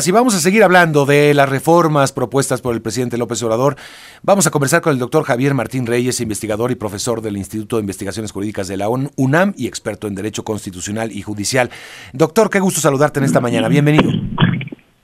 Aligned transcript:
Si 0.00 0.10
vamos 0.10 0.34
a 0.34 0.40
seguir 0.40 0.64
hablando 0.64 1.06
de 1.06 1.34
las 1.34 1.48
reformas 1.48 2.12
propuestas 2.12 2.60
por 2.60 2.74
el 2.74 2.82
presidente 2.82 3.16
López 3.16 3.40
Obrador, 3.44 3.76
vamos 4.24 4.44
a 4.44 4.50
conversar 4.50 4.82
con 4.82 4.92
el 4.92 4.98
doctor 4.98 5.22
Javier 5.22 5.54
Martín 5.54 5.86
Reyes, 5.86 6.20
investigador 6.20 6.72
y 6.72 6.74
profesor 6.74 7.20
del 7.20 7.36
Instituto 7.36 7.76
de 7.76 7.82
Investigaciones 7.82 8.32
Jurídicas 8.32 8.66
de 8.66 8.76
la 8.76 8.88
UNAM 8.88 9.54
y 9.56 9.68
experto 9.68 10.08
en 10.08 10.16
Derecho 10.16 10.42
Constitucional 10.42 11.12
y 11.12 11.22
Judicial. 11.22 11.70
Doctor, 12.12 12.50
qué 12.50 12.58
gusto 12.58 12.80
saludarte 12.80 13.20
en 13.20 13.26
esta 13.26 13.40
mañana. 13.40 13.68
Bienvenido. 13.68 14.10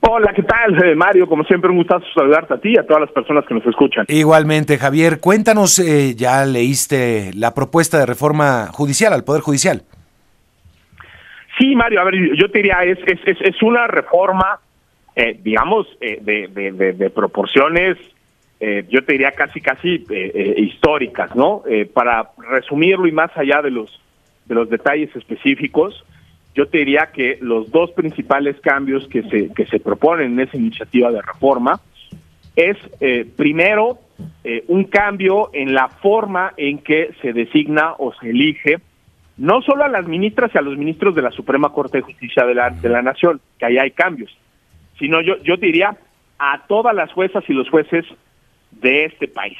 Hola, 0.01 0.33
¿qué 0.35 0.43
tal, 0.43 0.83
eh, 0.83 0.93
Mario? 0.93 1.25
Como 1.25 1.45
siempre, 1.45 1.69
un 1.69 1.77
gustazo 1.77 2.03
saludarte 2.13 2.55
a 2.55 2.57
ti 2.57 2.73
y 2.73 2.77
a 2.77 2.85
todas 2.85 2.99
las 2.99 3.11
personas 3.11 3.45
que 3.47 3.53
nos 3.53 3.65
escuchan. 3.65 4.03
Igualmente, 4.09 4.77
Javier, 4.77 5.21
cuéntanos, 5.21 5.79
eh, 5.79 6.15
ya 6.15 6.43
leíste 6.43 7.31
la 7.33 7.53
propuesta 7.53 7.97
de 7.97 8.07
reforma 8.07 8.67
judicial 8.73 9.13
al 9.13 9.23
Poder 9.23 9.41
Judicial. 9.41 9.83
Sí, 11.57 11.77
Mario, 11.77 12.01
a 12.01 12.03
ver, 12.03 12.15
yo 12.35 12.51
te 12.51 12.57
diría, 12.57 12.79
es, 12.83 12.99
es, 13.07 13.37
es 13.39 13.63
una 13.63 13.87
reforma 13.87 14.59
eh, 15.15 15.37
digamos, 15.41 15.87
eh, 15.99 16.19
de, 16.21 17.09
proporciones, 17.09 17.97
eh, 18.59 18.85
yo 18.89 19.03
te 19.03 19.13
diría 19.13 19.31
casi, 19.31 19.59
casi 19.59 20.05
históricas, 20.57 21.35
¿no? 21.35 21.63
para 21.93 22.29
resumirlo 22.49 23.07
y 23.07 23.11
más 23.11 23.35
allá 23.35 23.61
de 23.61 23.71
los, 23.71 23.99
de 24.45 24.55
los 24.55 24.69
detalles 24.69 25.13
específicos, 25.15 26.05
yo 26.53 26.67
te 26.67 26.79
diría 26.79 27.11
que 27.13 27.37
los 27.41 27.71
dos 27.71 27.91
principales 27.91 28.59
cambios 28.61 29.07
que 29.07 29.23
se, 29.23 29.53
que 29.53 29.65
se 29.65 29.79
proponen 29.79 30.33
en 30.33 30.39
esa 30.41 30.57
iniciativa 30.57 31.11
de 31.11 31.21
reforma 31.21 31.79
es, 32.55 32.77
primero, 33.35 33.99
un 34.67 34.83
cambio 34.83 35.49
en 35.53 35.73
la 35.73 35.87
forma 35.87 36.53
en 36.57 36.79
que 36.79 37.11
se 37.21 37.33
designa 37.33 37.93
o 37.97 38.13
se 38.13 38.29
elige 38.29 38.77
no 39.37 39.61
solo 39.61 39.85
a 39.85 39.89
las 39.89 40.07
ministras 40.07 40.51
y 40.53 40.57
a 40.57 40.61
los 40.61 40.77
ministros 40.77 41.15
de 41.15 41.21
la 41.21 41.31
Suprema 41.31 41.69
Corte 41.69 41.97
de 41.97 42.03
Justicia 42.03 42.45
de 42.45 42.53
la, 42.53 42.69
de 42.69 42.89
la 42.89 43.01
Nación, 43.01 43.41
que 43.57 43.65
ahí 43.65 43.77
hay 43.77 43.91
cambios, 43.91 44.37
sino 45.01 45.19
yo, 45.19 45.37
yo 45.43 45.57
diría 45.57 45.97
a 46.37 46.61
todas 46.67 46.95
las 46.95 47.11
juezas 47.11 47.43
y 47.49 47.53
los 47.53 47.67
jueces 47.69 48.05
de 48.69 49.05
este 49.05 49.27
país, 49.27 49.57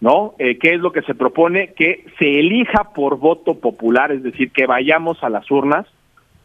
¿no? 0.00 0.34
Eh, 0.38 0.58
¿Qué 0.58 0.72
es 0.72 0.80
lo 0.80 0.90
que 0.90 1.02
se 1.02 1.14
propone? 1.14 1.74
Que 1.74 2.06
se 2.18 2.40
elija 2.40 2.92
por 2.94 3.18
voto 3.18 3.60
popular, 3.60 4.10
es 4.10 4.22
decir, 4.22 4.50
que 4.50 4.66
vayamos 4.66 5.22
a 5.22 5.28
las 5.28 5.48
urnas 5.50 5.86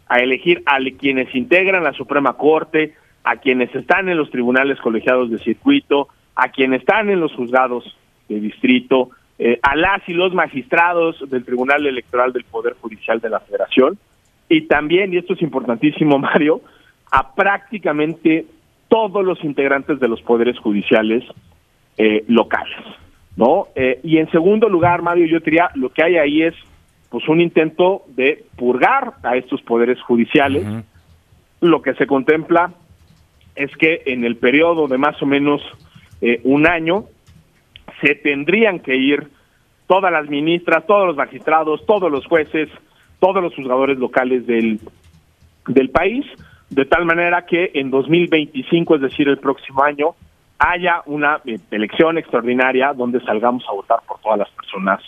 a 0.08 0.18
elegir 0.18 0.62
a 0.66 0.78
quienes 1.00 1.34
integran 1.34 1.84
la 1.84 1.94
Suprema 1.94 2.34
Corte, 2.34 2.94
a 3.24 3.38
quienes 3.38 3.74
están 3.74 4.08
en 4.10 4.18
los 4.18 4.30
tribunales 4.30 4.80
colegiados 4.82 5.32
de 5.32 5.40
circuito, 5.40 6.10
a 6.36 6.50
quienes 6.50 6.82
están 6.82 7.10
en 7.10 7.22
los 7.22 7.34
juzgados 7.34 7.98
de 8.28 8.40
distrito, 8.40 9.10
eh, 9.40 9.60
a 9.64 9.76
las 9.76 10.08
y 10.08 10.14
los 10.14 10.34
magistrados 10.34 11.18
del 11.30 11.44
Tribunal 11.44 11.88
Electoral 11.88 12.34
del 12.34 12.44
Poder 12.44 12.76
Judicial 12.82 13.20
de 13.20 13.30
la 13.30 13.40
Federación, 13.40 13.98
y 14.48 14.68
también, 14.68 15.14
y 15.14 15.18
esto 15.18 15.34
es 15.34 15.42
importantísimo, 15.42 16.20
Mario, 16.20 16.62
a 17.16 17.34
prácticamente 17.34 18.46
todos 18.90 19.24
los 19.24 19.42
integrantes 19.42 20.02
de 20.02 20.10
los 20.10 20.22
poderes 20.22 20.60
judiciales 20.60 21.24
eh, 21.98 22.26
locales, 22.28 22.78
¿no? 23.38 23.68
Eh, 23.74 24.02
y 24.04 24.18
en 24.18 24.30
segundo 24.32 24.68
lugar, 24.68 25.02
Mario, 25.02 25.26
yo 25.26 25.40
diría, 25.40 25.70
lo 25.76 25.94
que 25.94 26.04
hay 26.04 26.18
ahí 26.18 26.42
es 26.44 26.54
pues 27.10 27.26
un 27.30 27.40
intento 27.40 28.04
de 28.10 28.44
purgar 28.58 29.14
a 29.24 29.38
estos 29.38 29.62
poderes 29.62 30.02
judiciales. 30.02 30.66
Lo 31.62 31.82
que 31.82 31.94
se 31.94 32.06
contempla 32.06 32.74
es 33.56 33.74
que 33.78 34.02
en 34.08 34.26
el 34.26 34.36
periodo 34.36 34.90
de 34.90 34.98
más 34.98 35.22
o 35.22 35.26
menos 35.26 35.62
eh, 36.20 36.42
un 36.44 36.68
año 36.68 37.06
se 38.02 38.16
tendrían 38.16 38.80
que 38.80 38.98
ir 38.98 39.30
todas 39.88 40.12
las 40.12 40.28
ministras, 40.30 40.86
todos 40.86 41.08
los 41.08 41.16
magistrados, 41.16 41.86
todos 41.86 42.12
los 42.12 42.26
jueces, 42.26 42.68
todos 43.22 43.42
los 43.42 43.56
juzgadores 43.56 43.98
locales 43.98 44.46
del, 44.46 44.82
del 45.68 45.90
país, 45.92 46.26
de 46.70 46.86
tal 46.86 47.06
manera 47.06 47.46
que 47.46 47.72
en 47.74 47.92
2025, 47.92 48.96
es 48.96 49.02
decir, 49.02 49.28
el 49.28 49.38
próximo 49.38 49.84
año, 49.84 50.16
haya 50.58 51.02
una 51.06 51.42
eh, 51.46 51.60
elección 51.72 52.18
extraordinaria 52.18 52.94
donde 52.94 53.20
salgamos 53.22 53.64
a 53.68 53.74
votar 53.74 54.00
por 54.08 54.20
todas 54.20 54.40
las 54.40 54.50
personas 54.52 55.02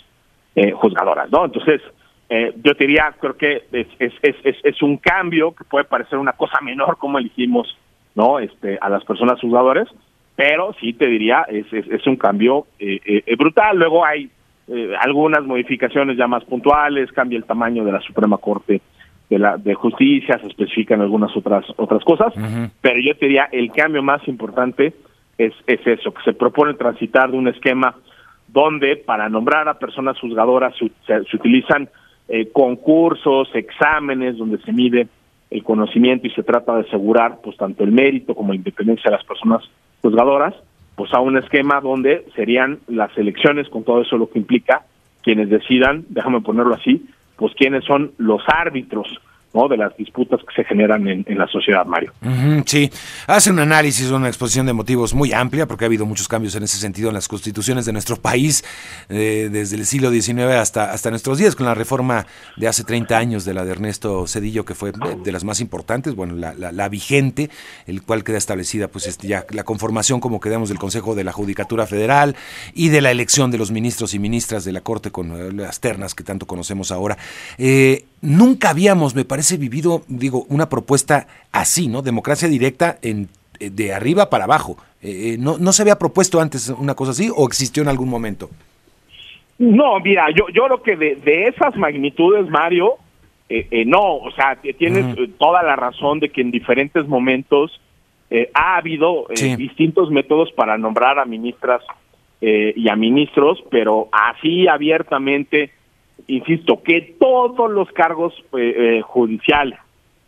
eh, 0.54 0.72
juzgadoras, 0.72 1.30
¿no? 1.30 1.44
Entonces, 1.44 1.80
eh, 2.28 2.52
yo 2.62 2.74
te 2.74 2.86
diría, 2.86 3.14
creo 3.18 3.36
que 3.36 3.64
es, 3.72 3.86
es, 3.98 4.12
es, 4.22 4.56
es, 4.62 4.82
un 4.82 4.98
cambio 4.98 5.54
que 5.54 5.64
puede 5.64 5.84
parecer 5.84 6.18
una 6.18 6.32
cosa 6.32 6.60
menor 6.60 6.98
como 6.98 7.18
elegimos, 7.18 7.76
¿no? 8.14 8.38
Este, 8.38 8.78
a 8.80 8.88
las 8.88 9.04
personas 9.04 9.40
juzgadoras, 9.40 9.88
pero 10.36 10.74
sí 10.80 10.92
te 10.92 11.06
diría, 11.06 11.46
es, 11.48 11.66
es, 11.72 12.06
un 12.06 12.16
cambio 12.16 12.66
brutal. 13.36 13.76
Luego 13.76 14.04
hay 14.04 14.30
algunas 15.00 15.42
modificaciones 15.42 16.16
ya 16.16 16.28
más 16.28 16.44
puntuales, 16.44 17.10
cambia 17.10 17.38
el 17.38 17.44
tamaño 17.44 17.84
de 17.84 17.90
la 17.90 18.00
Suprema 18.00 18.36
Corte 18.36 18.80
de 19.30 19.38
la 19.38 19.56
de 19.56 19.74
justicia, 19.74 20.38
se 20.38 20.46
especifican 20.46 21.00
algunas 21.00 21.36
otras 21.36 21.64
otras 21.76 22.02
cosas, 22.04 22.32
pero 22.80 23.00
yo 23.00 23.14
te 23.16 23.26
diría 23.26 23.48
el 23.52 23.70
cambio 23.72 24.02
más 24.02 24.26
importante 24.26 24.94
es, 25.36 25.52
es 25.66 25.86
eso, 25.86 26.12
que 26.12 26.22
se 26.24 26.32
propone 26.32 26.74
transitar 26.74 27.30
de 27.30 27.36
un 27.36 27.48
esquema 27.48 27.94
donde 28.48 28.96
para 28.96 29.28
nombrar 29.28 29.68
a 29.68 29.78
personas 29.78 30.18
juzgadoras 30.18 30.74
se, 31.06 31.36
utilizan 31.36 31.88
eh, 32.28 32.48
concursos, 32.52 33.48
exámenes, 33.54 34.38
donde 34.38 34.58
se 34.58 34.72
mide 34.72 35.08
el 35.50 35.62
conocimiento 35.62 36.26
y 36.26 36.30
se 36.30 36.42
trata 36.42 36.74
de 36.74 36.80
asegurar 36.88 37.38
pues 37.42 37.56
tanto 37.56 37.84
el 37.84 37.92
mérito 37.92 38.34
como 38.34 38.52
la 38.52 38.56
independencia 38.56 39.10
de 39.10 39.16
las 39.16 39.26
personas 39.26 39.62
juzgadoras, 40.02 40.54
pues 40.96 41.12
a 41.14 41.20
un 41.20 41.38
esquema 41.38 41.80
donde 41.80 42.26
serían 42.34 42.80
las 42.88 43.16
elecciones 43.16 43.68
con 43.68 43.84
todo 43.84 44.02
eso 44.02 44.18
lo 44.18 44.28
que 44.28 44.38
implica 44.38 44.82
quienes 45.22 45.48
decidan, 45.48 46.04
déjame 46.08 46.40
ponerlo 46.40 46.74
así, 46.74 47.06
pues 47.38 47.54
quiénes 47.54 47.84
son 47.84 48.12
los 48.18 48.42
árbitros 48.48 49.06
¿no? 49.54 49.68
de 49.68 49.76
las 49.76 49.96
disputas 49.96 50.40
que 50.40 50.62
se 50.62 50.64
generan 50.68 51.06
en, 51.08 51.38
la 51.38 51.46
sociedad, 51.46 51.84
Mario. 51.86 52.12
sí, 52.66 52.90
hace 53.26 53.50
un 53.50 53.58
análisis, 53.58 54.10
una 54.10 54.28
exposición 54.28 54.66
de 54.66 54.72
motivos 54.72 55.14
muy 55.14 55.32
amplia, 55.32 55.66
porque 55.66 55.84
ha 55.84 55.86
habido 55.86 56.06
muchos 56.06 56.28
cambios 56.28 56.54
en 56.54 56.62
ese 56.62 56.78
sentido 56.78 57.08
en 57.08 57.14
las 57.14 57.28
constituciones 57.28 57.86
de 57.86 57.92
nuestro 57.92 58.16
país, 58.16 58.64
eh, 59.08 59.48
desde 59.50 59.76
el 59.76 59.86
siglo 59.86 60.10
XIX 60.10 60.56
hasta, 60.56 60.92
hasta 60.92 61.10
nuestros 61.10 61.38
días, 61.38 61.54
con 61.54 61.66
la 61.66 61.74
reforma 61.74 62.26
de 62.56 62.68
hace 62.68 62.84
30 62.84 63.16
años 63.16 63.44
de 63.44 63.54
la 63.54 63.64
de 63.64 63.72
Ernesto 63.72 64.26
Cedillo, 64.26 64.64
que 64.64 64.74
fue 64.74 64.92
de, 64.92 65.32
las 65.32 65.44
más 65.44 65.60
importantes, 65.60 66.14
bueno, 66.14 66.34
la, 66.34 66.54
la, 66.54 66.88
vigente, 66.88 67.50
el 67.86 68.02
cual 68.02 68.24
queda 68.24 68.38
establecida 68.38 68.88
pues 68.88 69.06
este, 69.06 69.28
ya 69.28 69.44
la 69.50 69.64
conformación, 69.64 70.20
como 70.20 70.40
quedamos, 70.40 70.68
del 70.68 70.78
Consejo 70.78 71.14
de 71.14 71.24
la 71.24 71.32
Judicatura 71.32 71.86
Federal 71.86 72.36
y 72.74 72.88
de 72.88 73.00
la 73.00 73.10
elección 73.10 73.50
de 73.50 73.58
los 73.58 73.70
ministros 73.70 74.14
y 74.14 74.18
ministras 74.18 74.64
de 74.64 74.72
la 74.72 74.80
Corte 74.80 75.10
con 75.10 75.56
las 75.56 75.80
ternas 75.80 76.14
que 76.14 76.24
tanto 76.24 76.46
conocemos 76.46 76.90
ahora. 76.90 77.16
Eh, 77.58 78.04
nunca 78.20 78.70
habíamos, 78.70 79.14
me 79.14 79.24
parece, 79.24 79.56
vivido, 79.56 80.02
digo, 80.08 80.44
una 80.48 80.68
propuesta 80.68 81.26
así, 81.52 81.88
¿no? 81.88 82.02
Democracia 82.02 82.48
directa 82.48 82.98
en, 83.02 83.28
eh, 83.60 83.70
de 83.70 83.92
arriba 83.92 84.30
para 84.30 84.44
abajo. 84.44 84.76
Eh, 85.02 85.34
eh, 85.34 85.36
no, 85.38 85.58
¿No 85.58 85.72
se 85.72 85.82
había 85.82 85.98
propuesto 85.98 86.40
antes 86.40 86.68
una 86.68 86.94
cosa 86.94 87.12
así 87.12 87.30
o 87.34 87.46
existió 87.46 87.82
en 87.82 87.88
algún 87.88 88.08
momento? 88.08 88.50
No, 89.58 89.98
mira, 90.00 90.26
yo, 90.30 90.48
yo 90.52 90.64
creo 90.66 90.82
que 90.82 90.96
de, 90.96 91.44
esas 91.44 91.76
magnitudes, 91.76 92.48
Mario, 92.48 92.94
no, 93.86 94.16
o 94.16 94.30
sea, 94.32 94.56
tienes 94.56 95.16
toda 95.38 95.62
la 95.62 95.74
razón 95.74 96.20
de 96.20 96.28
que 96.28 96.42
en 96.42 96.50
diferentes 96.50 97.08
momentos 97.08 97.80
ha 98.54 98.76
habido 98.76 99.26
distintos 99.56 100.10
métodos 100.10 100.52
para 100.52 100.78
nombrar 100.78 101.18
a 101.18 101.24
ministras 101.24 101.82
y 102.40 102.88
a 102.88 102.94
ministros, 102.94 103.64
pero 103.70 104.08
así 104.12 104.68
abiertamente 104.68 105.72
insisto, 106.26 106.82
que 106.82 107.16
todos 107.18 107.70
los 107.70 107.90
cargos 107.92 108.34
eh, 108.56 108.98
eh, 108.98 109.02
judiciales, 109.02 109.78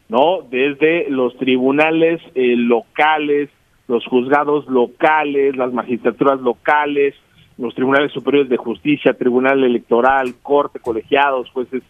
¿no? 0.08 0.42
Desde 0.50 1.08
los 1.10 1.36
tribunales 1.36 2.20
eh, 2.34 2.54
locales, 2.56 3.50
los 3.88 4.04
juzgados 4.06 4.66
locales, 4.68 5.56
las 5.56 5.72
magistraturas 5.72 6.40
locales, 6.40 7.14
los 7.58 7.74
tribunales 7.74 8.12
superiores 8.12 8.48
de 8.48 8.56
justicia, 8.56 9.12
tribunal 9.14 9.62
electoral, 9.64 10.34
corte, 10.42 10.78
colegiados, 10.78 11.50
jueces 11.50 11.82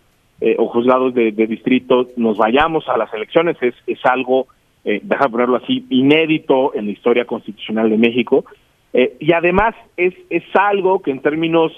o 0.56 0.69
juzgados 0.69 1.12
de, 1.12 1.32
distrito, 1.32 2.09
nos 2.17 2.38
vayamos 2.38 2.88
a 2.88 2.97
las 2.97 3.12
elecciones, 3.12 3.59
es, 3.61 3.75
es 3.87 3.99
algo, 4.06 4.47
eh, 4.87 4.99
déjame 5.03 5.32
ponerlo 5.32 5.56
así, 5.56 5.84
inédito 5.91 6.75
en 6.75 6.87
la 6.87 6.93
historia 6.93 7.26
constitucional 7.26 7.91
de 7.91 7.99
México. 7.99 8.47
y 8.94 9.32
además 9.35 9.75
es, 9.99 10.14
es 10.31 10.43
algo 10.55 11.02
que 11.02 11.11
en 11.11 11.20
términos 11.20 11.73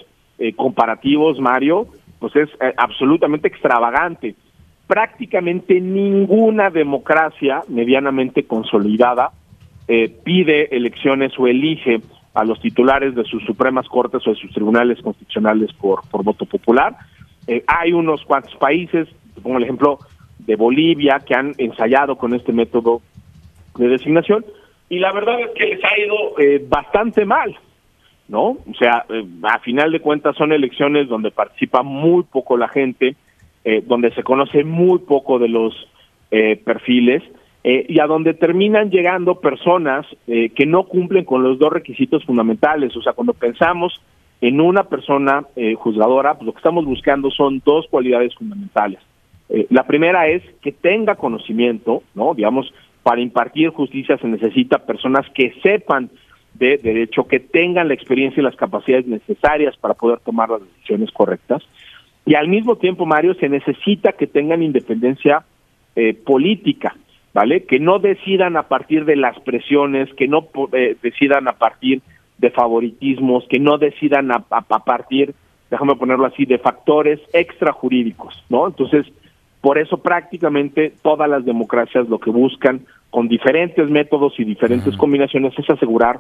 comparativos, 0.56 1.40
Mario, 1.40 1.88
pues 2.22 2.36
es 2.36 2.48
eh, 2.60 2.72
absolutamente 2.76 3.48
extravagante. 3.48 4.36
Prácticamente 4.86 5.80
ninguna 5.80 6.70
democracia 6.70 7.62
medianamente 7.66 8.44
consolidada 8.44 9.32
eh, 9.88 10.08
pide 10.22 10.68
elecciones 10.76 11.32
o 11.36 11.48
elige 11.48 12.00
a 12.34 12.44
los 12.44 12.60
titulares 12.60 13.16
de 13.16 13.24
sus 13.24 13.44
supremas 13.44 13.88
cortes 13.88 14.24
o 14.24 14.30
de 14.30 14.36
sus 14.36 14.52
tribunales 14.52 15.02
constitucionales 15.02 15.72
por, 15.72 16.08
por 16.08 16.22
voto 16.22 16.46
popular. 16.46 16.94
Eh, 17.48 17.64
hay 17.66 17.92
unos 17.92 18.24
cuantos 18.24 18.54
países, 18.54 19.08
pongo 19.42 19.58
el 19.58 19.64
ejemplo 19.64 19.98
de 20.38 20.54
Bolivia, 20.54 21.20
que 21.26 21.34
han 21.34 21.54
ensayado 21.58 22.14
con 22.14 22.34
este 22.34 22.52
método 22.52 23.02
de 23.76 23.88
designación, 23.88 24.44
y 24.88 25.00
la 25.00 25.12
verdad 25.12 25.40
es 25.40 25.50
que 25.56 25.74
les 25.74 25.84
ha 25.84 25.98
ido 25.98 26.68
bastante 26.68 27.24
mal. 27.24 27.56
¿No? 28.32 28.56
O 28.68 28.74
sea, 28.78 29.04
eh, 29.10 29.24
a 29.42 29.58
final 29.58 29.92
de 29.92 30.00
cuentas 30.00 30.34
son 30.36 30.52
elecciones 30.52 31.06
donde 31.06 31.30
participa 31.30 31.82
muy 31.82 32.22
poco 32.24 32.56
la 32.56 32.66
gente, 32.66 33.14
eh, 33.62 33.84
donde 33.86 34.10
se 34.14 34.22
conoce 34.22 34.64
muy 34.64 35.00
poco 35.00 35.38
de 35.38 35.48
los 35.48 35.74
eh, 36.30 36.56
perfiles 36.56 37.22
eh, 37.62 37.84
y 37.88 38.00
a 38.00 38.06
donde 38.06 38.32
terminan 38.32 38.90
llegando 38.90 39.38
personas 39.38 40.06
que 40.26 40.66
no 40.66 40.84
cumplen 40.84 41.24
con 41.26 41.42
los 41.42 41.58
dos 41.58 41.70
requisitos 41.70 42.24
fundamentales. 42.24 42.96
O 42.96 43.02
sea, 43.02 43.12
cuando 43.12 43.34
pensamos 43.34 44.00
en 44.40 44.60
una 44.60 44.84
persona 44.84 45.44
juzgadora, 45.76 46.34
pues 46.34 46.46
lo 46.46 46.52
que 46.52 46.58
estamos 46.58 46.84
buscando 46.86 47.30
son 47.30 47.62
dos 47.64 47.86
cualidades 47.88 48.34
fundamentales. 48.34 48.98
la 49.68 49.86
primera 49.86 50.26
es 50.26 50.42
que 50.62 50.72
tenga 50.72 51.14
conocimiento, 51.14 52.02
¿no? 52.14 52.34
Digamos, 52.34 52.72
para 53.02 53.20
impartir 53.20 53.68
justicia 53.68 54.16
se 54.16 54.26
necesita 54.26 54.78
personas 54.78 55.26
que 55.34 55.54
sepan 55.62 56.10
de 56.54 56.78
derecho, 56.78 57.26
que 57.26 57.40
tengan 57.40 57.88
la 57.88 57.94
experiencia 57.94 58.40
y 58.40 58.44
las 58.44 58.56
capacidades 58.56 59.06
necesarias 59.06 59.76
para 59.76 59.94
poder 59.94 60.20
tomar 60.20 60.50
las 60.50 60.60
decisiones 60.62 61.10
correctas. 61.10 61.62
Y 62.24 62.34
al 62.34 62.48
mismo 62.48 62.76
tiempo, 62.76 63.06
Mario, 63.06 63.34
se 63.34 63.48
necesita 63.48 64.12
que 64.12 64.26
tengan 64.26 64.62
independencia 64.62 65.44
política. 66.24 66.94
¿vale? 67.32 67.64
Que 67.64 67.78
no 67.78 67.98
decidan 67.98 68.56
a 68.56 68.64
partir 68.64 69.04
de 69.04 69.16
las 69.16 69.38
presiones, 69.40 70.12
que 70.14 70.28
no 70.28 70.48
eh, 70.72 70.96
decidan 71.02 71.48
a 71.48 71.52
partir 71.52 72.02
de 72.38 72.50
favoritismos, 72.50 73.46
que 73.48 73.58
no 73.58 73.78
decidan 73.78 74.30
a, 74.32 74.40
partir, 74.40 75.34
déjame 75.70 75.94
ponerlo 75.96 76.26
así, 76.26 76.44
de 76.44 76.58
factores 76.58 77.20
extrajurídicos, 77.32 78.42
¿no? 78.48 78.66
Entonces, 78.66 79.06
por 79.60 79.78
eso 79.78 79.98
prácticamente 79.98 80.92
todas 81.02 81.28
las 81.30 81.44
democracias 81.44 82.08
lo 82.08 82.18
que 82.18 82.30
buscan 82.30 82.80
con 83.10 83.28
diferentes 83.28 83.88
métodos 83.88 84.34
y 84.38 84.44
diferentes 84.44 84.96
combinaciones 84.96 85.56
es 85.56 85.70
asegurar 85.70 86.18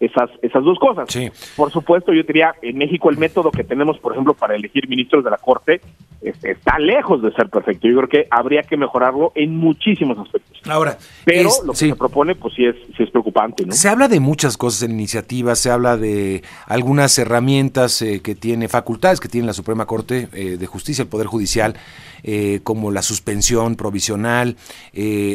esas, 0.00 0.30
esas 0.42 0.62
dos 0.64 0.78
cosas. 0.78 1.08
Por 1.56 1.70
supuesto, 1.70 2.12
yo 2.12 2.22
diría, 2.22 2.54
en 2.62 2.78
México 2.78 3.10
el 3.10 3.18
método 3.18 3.50
que 3.50 3.64
tenemos, 3.64 3.98
por 3.98 4.12
ejemplo, 4.12 4.34
para 4.34 4.54
elegir 4.54 4.88
ministros 4.88 5.24
de 5.24 5.30
la 5.30 5.38
Corte 5.38 5.80
está 6.20 6.78
lejos 6.78 7.22
de 7.22 7.32
ser 7.32 7.48
perfecto. 7.48 7.86
Yo 7.86 7.96
creo 7.96 8.08
que 8.08 8.26
habría 8.30 8.62
que 8.62 8.76
mejorarlo 8.76 9.32
en 9.34 9.56
muchísimos 9.56 10.18
aspectos. 10.18 10.58
Ahora, 10.68 10.98
pero 11.24 11.50
lo 11.64 11.72
que 11.72 11.78
se 11.78 11.96
propone, 11.96 12.34
pues 12.34 12.54
sí 12.54 12.64
es, 12.64 12.74
sí 12.96 13.04
es 13.04 13.10
preocupante. 13.10 13.64
¿no? 13.64 13.72
Se 13.72 13.88
habla 13.88 14.08
de 14.08 14.18
muchas 14.18 14.56
cosas 14.56 14.82
en 14.82 14.92
iniciativas, 14.92 15.58
se 15.60 15.70
habla 15.70 15.96
de 15.96 16.42
algunas 16.66 17.16
herramientas 17.18 18.02
eh, 18.02 18.20
que 18.20 18.34
tiene, 18.34 18.68
facultades 18.68 19.20
que 19.20 19.28
tiene 19.28 19.46
la 19.46 19.52
Suprema 19.52 19.86
Corte 19.86 20.28
eh, 20.32 20.56
de 20.58 20.66
Justicia, 20.66 21.02
el 21.02 21.08
Poder 21.08 21.28
Judicial, 21.28 21.76
eh, 22.24 22.60
como 22.64 22.90
la 22.90 23.02
suspensión 23.02 23.76
provisional. 23.76 24.56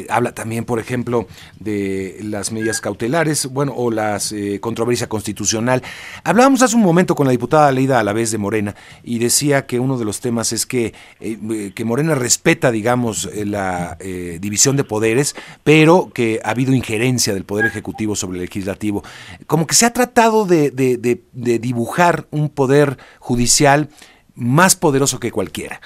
habla 0.10 0.33
también, 0.33 0.65
por 0.65 0.80
ejemplo, 0.80 1.27
de 1.60 2.19
las 2.24 2.51
medidas 2.51 2.81
cautelares, 2.81 3.48
bueno, 3.48 3.74
o 3.75 3.89
las 3.89 4.33
controversia 4.59 5.07
constitucional. 5.07 5.83
Hablábamos 6.23 6.61
hace 6.61 6.75
un 6.75 6.81
momento 6.81 7.15
con 7.15 7.25
la 7.25 7.31
diputada 7.31 7.71
Leida 7.71 8.00
a 8.00 8.03
la 8.03 8.13
vez 8.13 8.31
de 8.31 8.38
Morena 8.38 8.75
y 9.03 9.19
decía 9.19 9.65
que 9.65 9.79
uno 9.79 9.97
de 9.97 10.05
los 10.05 10.19
temas 10.19 10.53
es 10.53 10.65
que, 10.65 10.94
eh, 11.19 11.71
que 11.75 11.85
Morena 11.85 12.15
respeta, 12.15 12.71
digamos, 12.71 13.29
eh, 13.33 13.45
la 13.45 13.97
eh, 14.00 14.38
división 14.41 14.77
de 14.77 14.83
poderes, 14.83 15.35
pero 15.63 16.09
que 16.13 16.41
ha 16.44 16.51
habido 16.51 16.73
injerencia 16.73 17.33
del 17.33 17.45
Poder 17.45 17.65
Ejecutivo 17.65 18.15
sobre 18.15 18.38
el 18.38 18.45
Legislativo. 18.45 19.03
Como 19.47 19.67
que 19.67 19.75
se 19.75 19.85
ha 19.85 19.94
tratado 19.94 20.45
de, 20.45 20.71
de, 20.71 21.59
dibujar 21.59 22.27
un 22.31 22.50
poder 22.50 22.97
judicial 23.19 23.89
más 24.35 24.75
poderoso 24.75 25.19
que 25.19 25.31
cualquiera, 25.31 25.80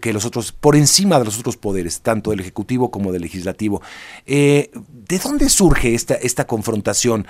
que 0.00 0.12
los 0.12 0.24
otros, 0.24 0.52
por 0.52 0.76
encima 0.76 1.18
de 1.18 1.26
los 1.26 1.38
otros 1.38 1.56
poderes, 1.56 2.00
tanto 2.02 2.30
del 2.30 2.40
Ejecutivo 2.40 2.90
como 2.90 3.12
del 3.12 3.22
Legislativo. 3.22 3.82
¿De 4.26 5.18
dónde 5.22 5.48
surge 5.48 5.94
esta, 5.94 6.14
esta 6.14 6.46
confrontación? 6.46 7.26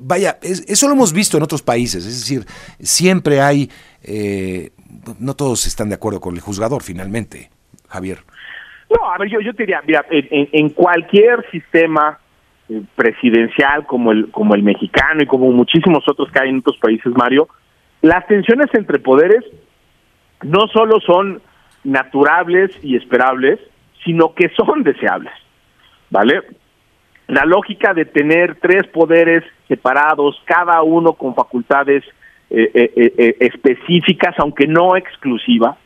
vaya, 0.00 0.38
eso 0.42 0.88
lo 0.88 0.94
hemos 0.94 1.12
visto 1.12 1.36
en 1.36 1.44
otros 1.44 1.62
países, 1.62 2.04
es 2.04 2.20
decir, 2.20 2.44
siempre 2.80 3.40
hay 3.40 3.70
no 5.18 5.34
todos 5.34 5.66
están 5.66 5.88
de 5.88 5.96
acuerdo 5.96 6.20
con 6.20 6.34
el 6.34 6.40
juzgador 6.40 6.82
finalmente, 6.82 7.50
Javier. 7.88 8.18
No, 8.90 9.10
a 9.10 9.18
ver, 9.18 9.28
yo, 9.28 9.40
yo 9.40 9.54
te 9.54 9.64
diría, 9.64 9.82
mira, 9.86 10.04
en, 10.10 10.68
cualquier 10.70 11.44
sistema 11.50 12.18
eh, 12.68 12.82
presidencial 12.94 13.86
como 13.86 14.12
el, 14.12 14.30
como 14.30 14.54
el 14.54 14.62
mexicano 14.62 15.22
y 15.22 15.26
como 15.26 15.50
muchísimos 15.50 16.04
otros 16.08 16.30
que 16.30 16.40
hay 16.40 16.50
en 16.50 16.58
otros 16.58 16.76
países, 16.78 17.12
Mario, 17.16 17.48
las 18.04 18.26
tensiones 18.26 18.68
entre 18.74 18.98
poderes 18.98 19.42
no 20.42 20.68
solo 20.68 21.00
son 21.00 21.40
naturables 21.84 22.70
y 22.82 22.96
esperables, 22.96 23.58
sino 24.04 24.34
que 24.34 24.50
son 24.50 24.82
deseables, 24.82 25.32
¿vale? 26.10 26.42
La 27.28 27.46
lógica 27.46 27.94
de 27.94 28.04
tener 28.04 28.56
tres 28.60 28.86
poderes 28.88 29.42
separados, 29.68 30.38
cada 30.44 30.82
uno 30.82 31.14
con 31.14 31.34
facultades 31.34 32.04
eh, 32.50 32.70
eh, 32.74 32.92
eh, 32.94 33.36
específicas, 33.40 34.34
aunque 34.38 34.66
no 34.66 34.96
exclusivas, 34.96 35.78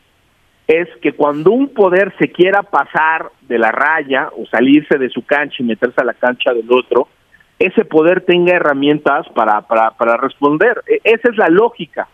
es 0.67 0.89
que 1.01 1.13
cuando 1.13 1.53
un 1.53 1.69
poder 1.69 2.13
se 2.19 2.33
quiera 2.33 2.65
pasar 2.65 3.31
de 3.43 3.61
la 3.61 3.71
raya 3.71 4.31
o 4.37 4.45
salirse 4.47 4.99
de 4.99 5.09
su 5.11 5.25
cancha 5.25 5.59
y 5.61 5.67
meterse 5.67 6.01
a 6.01 6.05
la 6.05 6.15
cancha 6.15 6.53
del 6.53 6.67
otro, 6.73 7.07
ese 7.59 7.85
poder 7.85 8.21
tenga 8.23 8.55
herramientas 8.55 9.27
para, 9.35 9.63
para, 9.63 9.91
para 9.93 10.17
responder. 10.17 10.83
E, 10.87 11.01
esa 11.05 11.29
es 11.31 11.37
la 11.37 11.49
lógica 11.49 12.09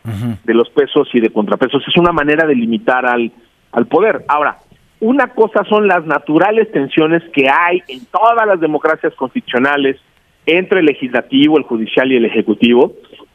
de 0.44 0.54
los 0.54 0.70
pesos 0.70 1.08
y 1.12 1.20
de 1.20 1.30
contrapesos. 1.30 1.82
Es 1.86 1.96
una 1.96 2.12
manera 2.12 2.46
de 2.46 2.54
limitar 2.54 3.04
al, 3.06 3.30
al 3.72 3.86
poder. 3.86 4.24
Ahora, 4.28 4.58
una 5.00 5.28
cosa 5.28 5.64
son 5.68 5.86
las 5.86 6.06
naturales 6.06 6.70
tensiones 6.72 7.22
que 7.32 7.48
hay 7.50 7.82
en 7.88 8.06
todas 8.06 8.46
las 8.46 8.60
democracias 8.60 9.14
constitucionales 9.14 10.00
entre 10.46 10.80
el 10.80 10.86
legislativo, 10.86 11.58
el 11.58 11.64
judicial 11.64 12.10
y 12.10 12.16
el 12.16 12.24
ejecutivo, 12.24 12.92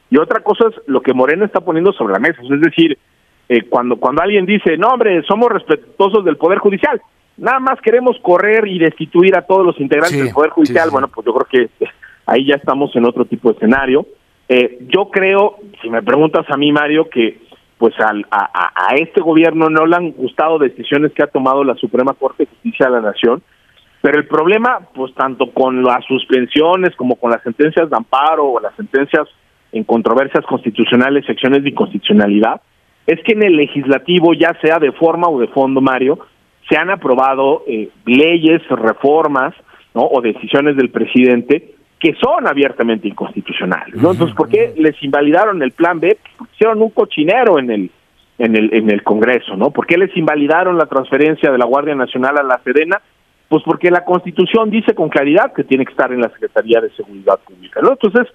y 0.10 0.18
otra 0.18 0.42
cosa 0.42 0.70
es 0.70 0.76
lo 0.88 1.02
que 1.02 1.14
Morena 1.14 1.46
está 1.46 1.62
poniendo 1.62 1.94
sobre 1.94 2.14
la 2.14 2.20
mesa. 2.20 2.42
Es 2.42 2.62
decir, 2.62 2.98
eh, 3.48 3.64
cuando, 3.70 3.98
cuando 3.98 4.22
alguien 4.22 4.46
dice, 4.46 4.78
no, 4.78 4.88
hombre, 4.88 5.22
somos 5.24 5.50
respetuosos 5.50 6.26
del 6.26 6.38
Poder 6.38 6.60
Judicial, 6.60 7.02
nada 7.38 7.60
más 7.60 7.80
queremos 7.82 8.18
correr 8.22 8.68
y 8.68 8.80
destituir 8.80 9.36
a 9.36 9.44
todos 9.44 9.66
los 9.66 9.80
integrantes 9.80 10.24
del 10.24 10.34
Poder 10.34 10.52
Judicial, 10.52 10.90
bueno, 10.92 11.08
pues 11.08 11.26
yo 11.26 11.34
creo 11.34 11.70
que 11.70 11.86
ahí 12.30 12.46
ya 12.46 12.56
estamos 12.56 12.96
en 12.96 13.06
otro 13.06 13.26
tipo 13.26 13.50
de 13.50 13.56
escenario. 13.56 14.06
Eh, 14.48 14.80
yo 14.88 15.10
creo, 15.10 15.58
si 15.82 15.90
me 15.90 16.02
preguntas 16.02 16.46
a 16.50 16.58
mí, 16.58 16.72
Mario, 16.72 17.10
que 17.10 17.40
pues 17.78 17.94
al, 18.00 18.26
a, 18.30 18.72
a, 18.76 18.96
este 18.96 19.22
gobierno 19.22 19.70
no 19.70 19.86
le 19.86 19.96
han 19.96 20.12
gustado 20.12 20.60
decisiones 20.60 21.14
que 21.14 21.24
ha 21.24 21.28
tomado 21.28 21.64
la 21.64 21.76
Suprema 21.76 22.14
Corte 22.14 22.44
de 22.44 22.50
Justicia 22.50 22.88
de 22.88 22.92
la 22.94 23.02
Nación, 23.02 23.42
pero 24.02 24.18
el 24.18 24.28
problema, 24.28 24.80
pues 24.94 25.14
tanto 25.14 25.52
con 25.52 25.84
las 25.84 26.04
suspensiones 26.06 26.96
como 26.96 27.16
con 27.16 27.32
las 27.32 27.42
sentencias 27.42 27.90
de 27.90 27.96
amparo 27.96 28.46
o 28.48 28.60
las 28.60 28.76
sentencias 28.76 29.28
en 29.72 29.84
controversias 29.84 30.46
constitucionales, 30.46 31.26
secciones 31.26 31.64
de 31.64 31.70
inconstitucionalidad, 31.70 32.62
es 33.08 33.20
que 33.24 33.34
en 33.34 33.44
el 33.44 33.56
legislativo, 33.56 34.34
ya 34.34 34.58
sea 34.62 34.78
de 34.80 34.92
forma 34.92 35.30
o 35.30 35.40
de 35.40 35.48
fondo, 35.48 35.80
Mario, 35.80 36.20
se 36.70 36.78
han 36.78 36.90
aprobado 36.90 37.64
eh, 37.68 37.90
leyes, 38.06 38.62
reformas, 38.70 39.54
¿no? 39.94 40.04
o 40.04 40.22
decisiones 40.22 40.76
del 40.76 40.90
presidente 40.90 41.76
que 42.00 42.16
son 42.16 42.48
abiertamente 42.48 43.08
inconstitucionales, 43.08 43.96
¿no? 43.96 44.12
Entonces, 44.12 44.36
¿por 44.36 44.48
qué 44.48 44.74
les 44.78 45.02
invalidaron 45.04 45.62
el 45.62 45.72
plan 45.72 46.00
B? 46.00 46.18
Porque 46.38 46.54
hicieron 46.54 46.82
un 46.82 46.90
cochinero 46.92 47.60
en 47.60 47.72
el 47.72 47.92
en 48.38 48.56
el 48.56 48.74
en 48.74 48.90
el 48.90 49.04
Congreso, 49.04 49.58
¿no? 49.58 49.72
¿Por 49.72 49.86
qué 49.86 49.98
les 49.98 50.16
invalidaron 50.16 50.78
la 50.78 50.86
transferencia 50.86 51.52
de 51.52 51.58
la 51.58 51.66
Guardia 51.66 51.96
Nacional 51.96 52.38
a 52.38 52.44
la 52.44 52.60
Sedena? 52.64 53.02
Pues 53.50 53.64
porque 53.64 53.92
la 53.92 54.06
Constitución 54.06 54.70
dice 54.70 54.94
con 54.94 55.10
claridad 55.10 55.52
que 55.54 55.64
tiene 55.64 55.84
que 55.84 55.92
estar 55.92 56.14
en 56.14 56.22
la 56.22 56.30
Secretaría 56.30 56.80
de 56.80 56.92
Seguridad 56.92 57.40
Pública, 57.46 57.82
¿no? 57.82 57.92
Entonces, 57.92 58.28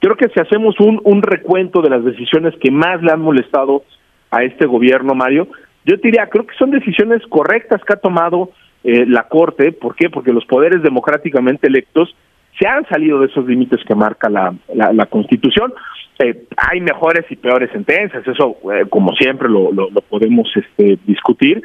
Creo 0.00 0.16
que 0.16 0.28
si 0.28 0.40
hacemos 0.40 0.78
un, 0.78 1.00
un 1.04 1.22
recuento 1.22 1.80
de 1.80 1.90
las 1.90 2.04
decisiones 2.04 2.54
que 2.60 2.70
más 2.70 3.02
le 3.02 3.12
han 3.12 3.20
molestado 3.20 3.84
a 4.30 4.42
este 4.42 4.66
gobierno, 4.66 5.14
Mario, 5.14 5.48
yo 5.84 5.96
diría, 5.96 6.28
creo 6.28 6.46
que 6.46 6.56
son 6.56 6.70
decisiones 6.70 7.22
correctas 7.28 7.82
que 7.84 7.94
ha 7.94 7.96
tomado 7.96 8.50
eh, 8.84 9.06
la 9.06 9.24
Corte. 9.24 9.72
¿Por 9.72 9.94
qué? 9.94 10.10
Porque 10.10 10.32
los 10.32 10.44
poderes 10.44 10.82
democráticamente 10.82 11.68
electos 11.68 12.14
se 12.58 12.66
han 12.66 12.86
salido 12.88 13.20
de 13.20 13.26
esos 13.26 13.46
límites 13.46 13.80
que 13.86 13.94
marca 13.94 14.28
la, 14.28 14.54
la, 14.74 15.06
Constitución. 15.06 15.72
Eh, 16.18 16.44
hay 16.56 16.80
mejores 16.80 17.24
y 17.30 17.36
peores 17.36 17.70
sentencias, 17.70 18.26
eso 18.26 18.56
eh, 18.72 18.86
como 18.88 19.12
siempre 19.12 19.48
lo, 19.48 19.70
lo, 19.72 19.88
podemos 20.02 20.48
este, 20.56 20.98
discutir, 21.04 21.62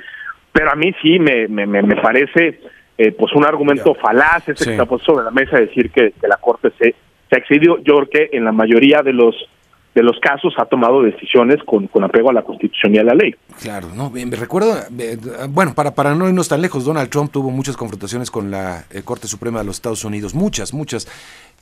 pero 0.51 0.71
a 0.71 0.75
mí 0.75 0.93
sí 1.01 1.19
me, 1.19 1.47
me, 1.47 1.65
me 1.65 1.95
parece 1.95 2.59
pues 3.17 3.33
un 3.33 3.43
argumento 3.43 3.95
falaz 3.95 4.47
ese 4.47 4.63
que 4.63 4.71
está 4.71 4.85
puesto 4.85 5.13
sobre 5.13 5.25
la 5.25 5.31
mesa 5.31 5.57
decir 5.57 5.89
que, 5.89 6.11
que 6.11 6.27
la 6.27 6.37
Corte 6.37 6.69
se 6.77 6.93
se 7.31 7.37
ha 7.37 7.39
excedido, 7.39 7.77
yo 7.77 7.95
creo 7.95 8.09
que 8.09 8.37
en 8.37 8.43
la 8.43 8.51
mayoría 8.51 9.01
de 9.01 9.13
los 9.13 9.33
de 9.93 10.03
los 10.03 10.19
casos 10.19 10.53
ha 10.57 10.65
tomado 10.65 11.01
decisiones 11.01 11.57
con, 11.65 11.87
con 11.87 12.03
apego 12.03 12.29
a 12.29 12.33
la 12.33 12.43
Constitución 12.43 12.95
y 12.95 12.99
a 12.99 13.03
la 13.03 13.13
ley. 13.13 13.35
Claro, 13.61 13.89
no, 13.93 14.09
me 14.09 14.35
recuerdo, 14.35 14.73
bueno, 15.49 15.73
para, 15.73 15.93
para 15.93 16.15
no 16.15 16.27
irnos 16.27 16.47
tan 16.47 16.61
lejos, 16.61 16.85
Donald 16.85 17.09
Trump 17.09 17.31
tuvo 17.31 17.49
muchas 17.49 17.75
confrontaciones 17.75 18.31
con 18.31 18.51
la 18.51 18.85
eh, 18.91 19.01
Corte 19.03 19.27
Suprema 19.27 19.59
de 19.59 19.65
los 19.65 19.75
Estados 19.75 20.05
Unidos, 20.05 20.33
muchas, 20.33 20.73
muchas, 20.73 21.07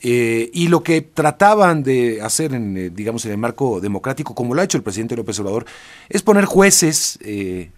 Eh, 0.01 0.49
y 0.53 0.69
lo 0.69 0.81
que 0.81 1.01
trataban 1.01 1.83
de 1.83 2.21
hacer, 2.21 2.53
en, 2.53 2.77
eh, 2.77 2.89
digamos, 2.89 3.25
en 3.25 3.31
el 3.31 3.37
marco 3.37 3.81
democrático, 3.81 4.33
como 4.33 4.55
lo 4.55 4.61
ha 4.61 4.63
hecho 4.63 4.77
el 4.77 4.83
presidente 4.83 5.15
López 5.15 5.37
Obrador, 5.39 5.65
es 6.07 6.21
poner 6.21 6.45
jueces 6.45 7.19
eh, 7.21 7.71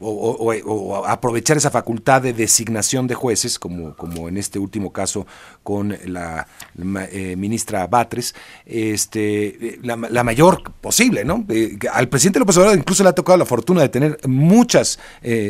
o, 0.00 1.04
aprovechar 1.06 1.58
esa 1.58 1.70
facultad 1.70 2.22
de 2.22 2.32
designación 2.32 3.06
de 3.06 3.14
jueces, 3.14 3.58
como, 3.58 3.94
como 3.96 4.28
en 4.28 4.38
este 4.38 4.58
último 4.58 4.92
caso 4.92 5.26
con 5.62 5.94
la, 6.06 6.46
ministra 6.74 7.86
Batres, 7.86 8.34
este, 8.64 9.78
la, 9.82 10.24
mayor 10.24 10.62
posible, 10.80 11.24
¿no? 11.24 11.46
al 11.92 12.08
presidente 12.08 12.38
López 12.38 12.56
Obrador 12.56 12.78
incluso 12.78 13.02
le 13.02 13.10
ha 13.10 13.14
tocado 13.14 13.36
la 13.38 13.44
fortuna 13.44 13.82
de 13.82 13.88
tener 13.88 14.18
muchas, 14.26 14.98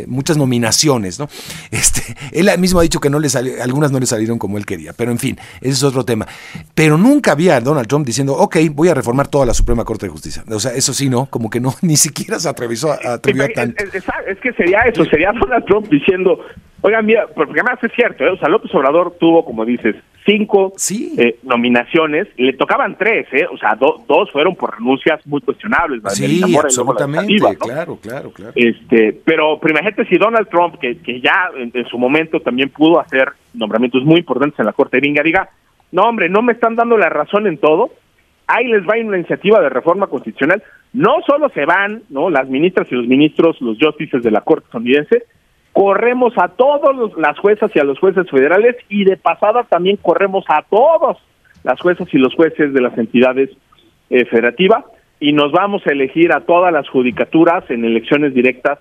muchas 0.06 0.37
nominaciones, 0.37 1.18
¿no? 1.18 1.28
Este, 1.70 2.02
él 2.32 2.50
mismo 2.58 2.80
ha 2.80 2.82
dicho 2.82 3.00
que 3.00 3.10
no 3.10 3.18
le 3.18 3.28
algunas 3.62 3.92
no 3.92 4.00
le 4.00 4.06
salieron 4.06 4.38
como 4.38 4.58
él 4.58 4.66
quería, 4.66 4.92
pero 4.92 5.10
en 5.10 5.18
fin, 5.18 5.38
ese 5.60 5.72
es 5.72 5.82
otro 5.82 6.04
tema. 6.08 6.26
Pero 6.74 6.98
nunca 6.98 7.32
había 7.32 7.56
a 7.56 7.60
Donald 7.60 7.86
Trump 7.86 8.06
diciendo, 8.06 8.34
ok, 8.34 8.56
voy 8.72 8.88
a 8.88 8.94
reformar 8.94 9.28
toda 9.28 9.46
la 9.46 9.54
Suprema 9.54 9.84
Corte 9.84 10.06
de 10.06 10.10
Justicia. 10.10 10.42
O 10.50 10.58
sea, 10.58 10.72
eso 10.72 10.92
sí, 10.92 11.08
¿no? 11.08 11.26
Como 11.26 11.50
que 11.50 11.60
no, 11.60 11.74
ni 11.82 11.96
siquiera 11.96 12.38
se 12.40 12.48
atrevió 12.48 12.76
a, 12.90 13.14
atrevió 13.14 13.44
a 13.44 13.48
tanto. 13.48 13.84
Es, 14.26 14.38
que 14.38 14.52
sería 14.52 14.80
eso, 14.82 15.04
sería 15.04 15.32
Donald 15.32 15.64
Trump 15.66 15.88
diciendo, 15.88 16.40
oigan, 16.80 17.06
mira, 17.06 17.26
porque 17.34 17.60
además 17.60 17.78
es 17.82 17.92
cierto, 17.94 18.24
¿eh? 18.24 18.30
o 18.30 18.38
sea, 18.38 18.48
López 18.48 18.74
Obrador 18.74 19.16
tuvo, 19.18 19.44
como 19.44 19.64
dices, 19.64 19.96
cinco 20.28 20.74
eh, 20.90 21.38
nominaciones, 21.42 22.28
le 22.36 22.52
tocaban 22.52 22.96
tres, 22.98 23.26
¿eh? 23.32 23.46
o 23.50 23.56
sea, 23.56 23.74
dos 23.76 24.30
fueron 24.30 24.54
por 24.54 24.74
renuncias 24.78 25.26
muy 25.26 25.40
cuestionables. 25.40 26.02
Sí, 26.12 26.42
absolutamente, 26.56 27.36
claro, 27.58 27.96
claro, 27.96 28.30
claro. 28.30 28.52
Este, 28.54 29.18
pero 29.24 29.58
primero, 29.58 29.88
si 30.08 30.18
Donald 30.18 30.48
Trump, 30.48 30.78
que, 30.78 30.98
que 30.98 31.20
ya 31.20 31.50
en, 31.56 31.72
su 31.86 31.98
momento 31.98 32.40
también 32.40 32.68
pudo 32.68 33.00
hacer 33.00 33.30
nombramientos 33.54 34.04
muy 34.04 34.20
importantes 34.20 34.58
en 34.58 34.66
la 34.66 34.72
Corte 34.72 34.98
gringa, 34.98 35.22
diga, 35.22 35.48
no, 35.92 36.02
hombre, 36.02 36.28
no 36.28 36.42
me 36.42 36.52
están 36.52 36.76
dando 36.76 36.97
la 36.97 37.09
razón 37.09 37.47
en 37.47 37.59
todo. 37.59 37.90
Ahí 38.47 38.66
les 38.66 38.83
va 38.83 38.99
una 38.99 39.18
iniciativa 39.18 39.61
de 39.61 39.68
reforma 39.68 40.07
constitucional. 40.07 40.62
No 40.92 41.16
solo 41.26 41.49
se 41.50 41.64
van, 41.64 42.02
¿no? 42.09 42.30
Las 42.30 42.49
ministras 42.49 42.90
y 42.90 42.95
los 42.95 43.07
ministros, 43.07 43.61
los 43.61 43.78
justices 43.78 44.23
de 44.23 44.30
la 44.30 44.40
Corte 44.40 44.66
estadounidense, 44.66 45.25
corremos 45.73 46.33
a 46.38 46.49
todos 46.49 47.16
las 47.18 47.38
juezas 47.38 47.71
y 47.75 47.78
a 47.78 47.85
los 47.85 47.99
jueces 47.99 48.28
federales 48.30 48.76
y 48.88 49.04
de 49.04 49.16
pasada 49.16 49.64
también 49.64 49.97
corremos 49.97 50.45
a 50.49 50.62
todos 50.62 51.18
las 51.62 51.80
juezas 51.80 52.09
y 52.12 52.18
los 52.18 52.35
jueces 52.35 52.73
de 52.73 52.80
las 52.80 52.97
entidades 52.97 53.50
eh, 54.11 54.25
federativas 54.25 54.85
y 55.21 55.33
nos 55.33 55.52
vamos 55.52 55.87
a 55.87 55.92
elegir 55.92 56.33
a 56.33 56.40
todas 56.40 56.73
las 56.73 56.88
judicaturas 56.88 57.68
en 57.71 57.85
elecciones 57.85 58.35
directas 58.35 58.78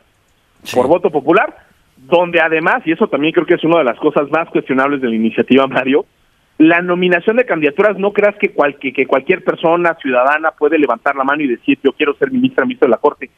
por 0.74 0.88
voto 0.88 1.10
popular, 1.10 1.56
donde 1.98 2.40
además, 2.40 2.82
y 2.86 2.92
eso 2.92 3.08
también 3.08 3.34
creo 3.34 3.46
que 3.46 3.56
es 3.56 3.64
una 3.64 3.80
de 3.80 3.84
las 3.84 4.00
cosas 4.00 4.30
más 4.32 4.50
cuestionables 4.50 5.02
de 5.02 5.10
la 5.10 5.16
iniciativa 5.16 5.68
Mario, 5.68 6.06
la 6.58 6.82
nominación 6.82 7.38
de 7.38 7.46
candidaturas, 7.46 7.98
no 7.98 8.14
creas 8.14 8.36
que, 8.36 8.52
que, 8.94 9.06
cualquier 9.06 9.44
persona 9.44 9.96
ciudadana 10.02 10.52
puede 10.52 10.80
levantar 10.80 11.16
la 11.16 11.24
mano 11.24 11.44
y 11.44 11.48
decir 11.48 11.78
yo 11.84 11.94
quiero 11.94 12.16
ser 12.16 12.32
ministra, 12.32 12.66
ministro 12.66 12.88
de 12.88 12.92
la 12.92 12.98
Corte. 12.98 13.30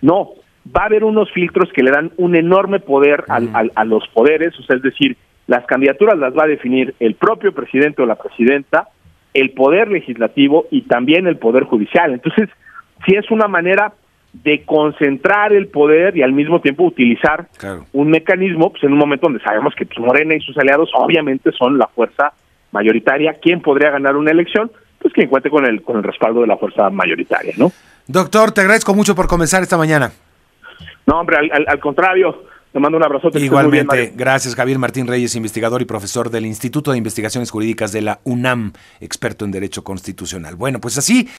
No, 0.00 0.30
va 0.64 0.82
a 0.82 0.86
haber 0.86 1.02
unos 1.02 1.30
filtros 1.32 1.72
que 1.72 1.82
le 1.82 1.90
dan 1.90 2.12
un 2.16 2.36
enorme 2.36 2.78
poder 2.78 3.24
a 3.28 3.84
los 3.84 4.06
poderes, 4.08 4.56
o 4.58 4.62
sea, 4.62 4.76
es 4.76 4.82
decir, 4.82 5.16
las 5.48 5.64
candidaturas 5.64 6.18
las 6.18 6.36
va 6.36 6.44
a 6.44 6.48
definir 6.48 6.94
el 7.00 7.14
propio 7.14 7.52
presidente 7.52 8.02
o 8.02 8.06
la 8.06 8.16
presidenta, 8.16 8.88
el 9.34 9.50
poder 9.50 9.88
legislativo 9.88 10.66
y 10.70 10.82
también 10.82 11.26
el 11.26 11.38
poder 11.38 11.64
judicial. 11.64 12.12
Entonces, 12.12 12.48
si 13.06 13.16
es 13.16 13.30
una 13.30 13.48
manera 13.48 13.92
de 14.32 14.62
concentrar 14.64 15.52
el 15.52 15.68
poder 15.68 16.16
y 16.16 16.22
al 16.22 16.32
mismo 16.32 16.60
tiempo 16.60 16.84
utilizar 16.84 17.48
un 17.92 18.10
mecanismo, 18.10 18.70
pues 18.70 18.84
en 18.84 18.92
un 18.92 18.98
momento 18.98 19.26
donde 19.26 19.42
sabemos 19.42 19.74
que 19.74 19.86
pues, 19.86 19.98
Morena 19.98 20.34
y 20.34 20.40
sus 20.40 20.56
aliados 20.58 20.90
obviamente 20.94 21.50
son 21.52 21.78
la 21.78 21.86
fuerza 21.88 22.32
mayoritaria, 22.72 23.36
¿quién 23.40 23.60
podría 23.60 23.90
ganar 23.90 24.16
una 24.16 24.30
elección? 24.30 24.70
Pues 24.98 25.14
quien 25.14 25.28
cuente 25.28 25.50
con 25.50 25.64
el, 25.64 25.82
con 25.82 25.96
el 25.96 26.02
respaldo 26.02 26.40
de 26.40 26.46
la 26.46 26.56
fuerza 26.56 26.90
mayoritaria, 26.90 27.54
¿no? 27.56 27.72
Doctor, 28.06 28.52
te 28.52 28.62
agradezco 28.62 28.94
mucho 28.94 29.14
por 29.14 29.26
comenzar 29.26 29.62
esta 29.62 29.76
mañana. 29.76 30.10
No, 31.06 31.20
hombre, 31.20 31.36
al, 31.38 31.80
contrario, 31.80 32.44
te 32.72 32.78
mando 32.78 32.98
un 32.98 33.04
abrazo. 33.04 33.30
Igualmente, 33.34 34.12
gracias 34.14 34.54
Javier 34.54 34.78
Martín 34.78 35.06
Reyes, 35.06 35.34
investigador 35.36 35.82
y 35.82 35.84
profesor 35.84 36.30
del 36.30 36.46
Instituto 36.46 36.92
de 36.92 36.98
Investigaciones 36.98 37.50
Jurídicas 37.50 37.92
de 37.92 38.02
la 38.02 38.20
UNAM, 38.24 38.72
experto 39.00 39.44
en 39.44 39.50
Derecho 39.50 39.84
Constitucional. 39.84 40.56
Bueno, 40.56 40.80
pues 40.80 40.98
así 40.98 41.26